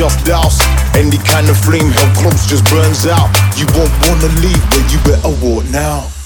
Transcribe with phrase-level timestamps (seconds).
[0.00, 0.58] just doubts.
[0.96, 3.28] Any kind of flame held close just burns out.
[3.58, 6.19] You won't wanna leave, but you better walk now.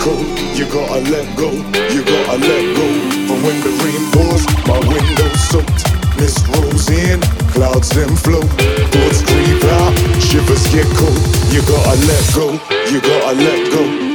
[0.00, 0.26] Cold.
[0.56, 1.50] You gotta let go,
[1.92, 2.88] you gotta let go.
[3.28, 5.84] From when the rain pours, my window soaked,
[6.16, 7.20] mist rolls in,
[7.52, 8.48] clouds then float,
[8.92, 11.20] thoughts creep out, shivers get cold.
[11.52, 12.46] You gotta let go,
[12.90, 14.09] you gotta let go.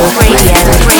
[0.00, 0.99] Radio.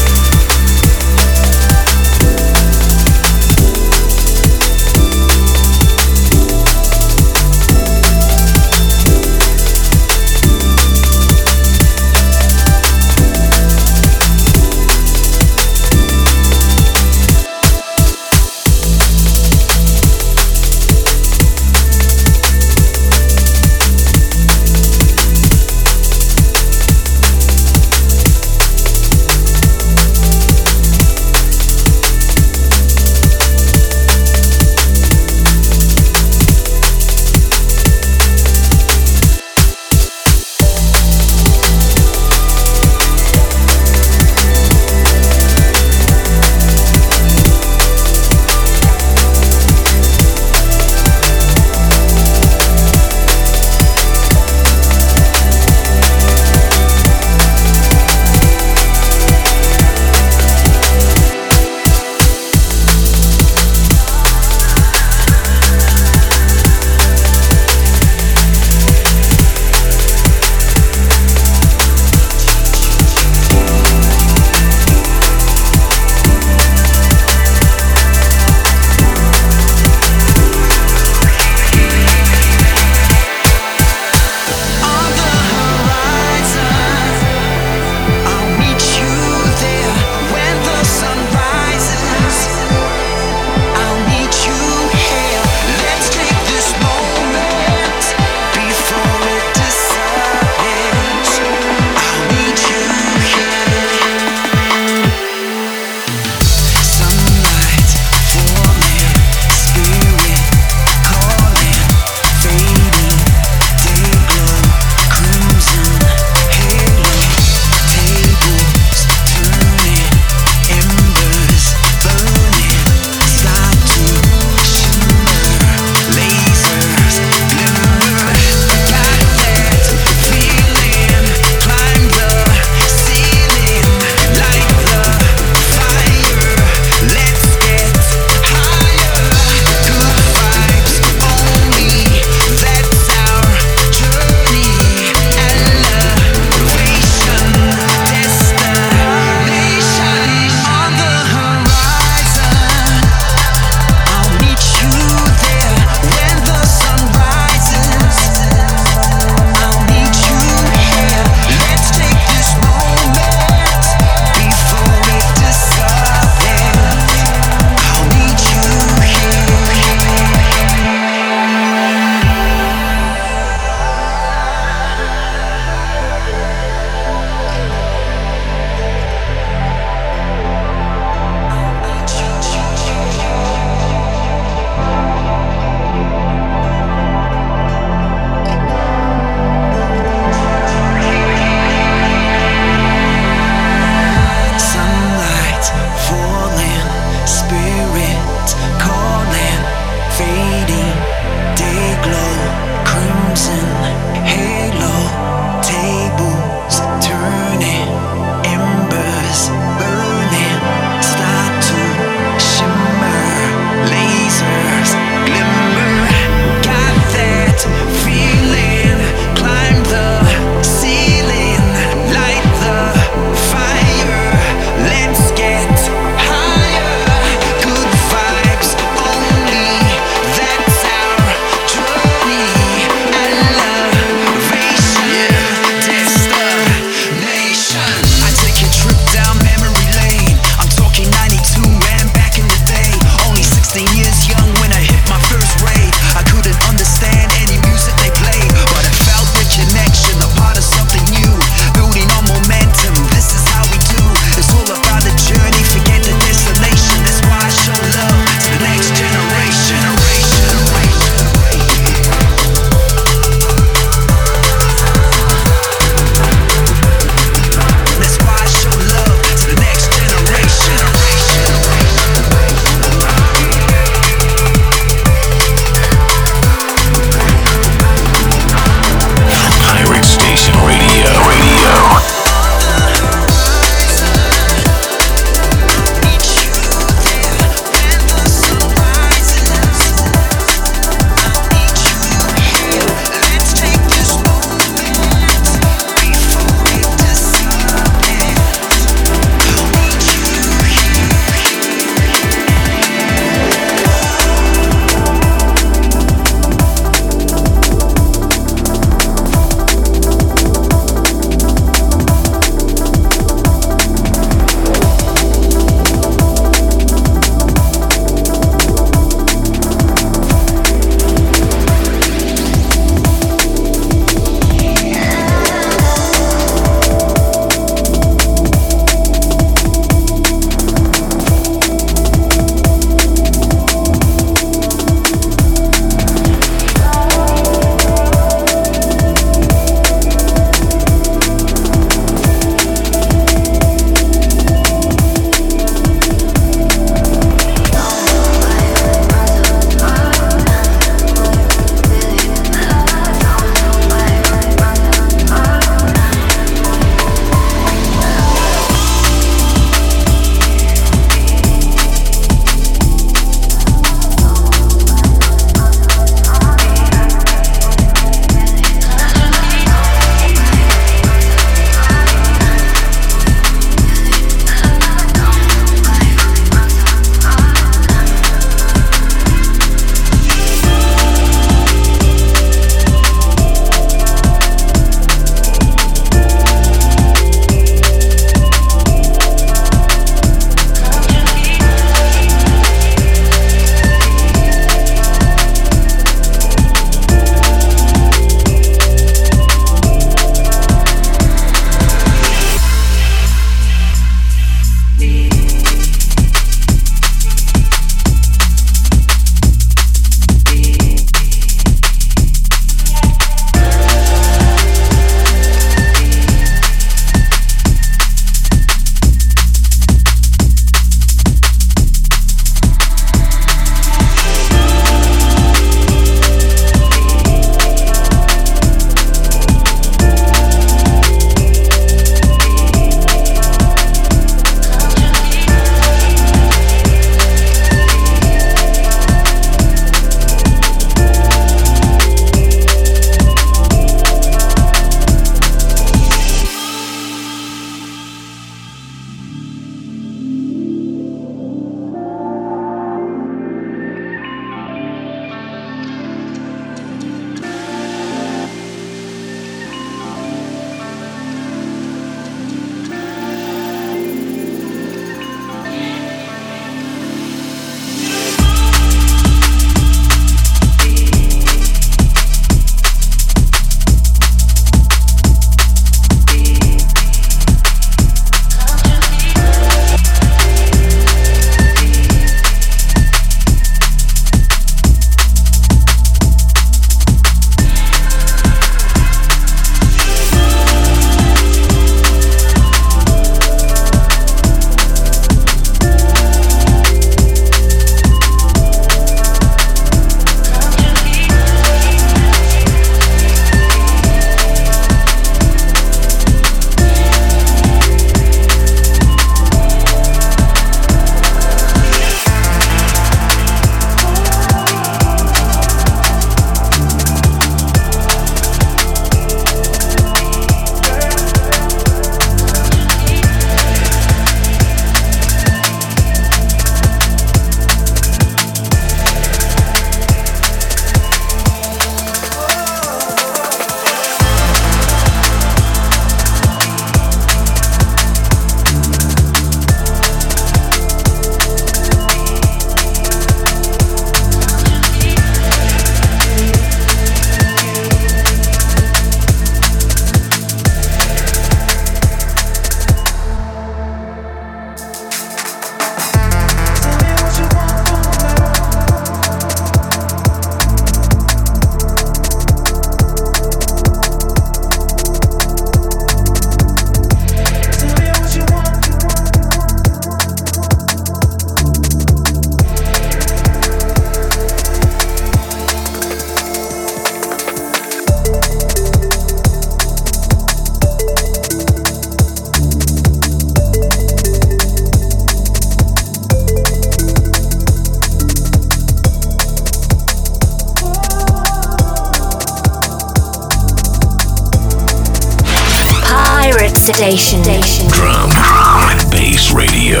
[597.02, 597.42] Station.
[597.88, 600.00] Drum, drum and bass radio.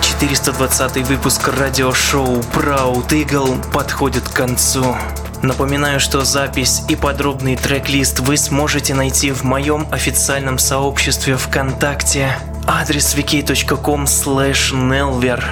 [0.00, 4.96] 420 выпуск радиошоу Proud Eagle подходит к концу.
[5.42, 12.34] Напоминаю, что запись и подробный трек-лист вы сможете найти в моем официальном сообществе ВКонтакте.
[12.66, 15.44] Адрес wiki.com nelver.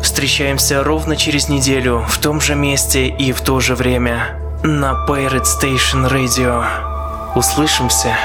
[0.00, 5.42] Встречаемся ровно через неделю в том же месте и в то же время на Pirate
[5.42, 6.64] Station Radio.
[7.34, 8.16] Услышимся.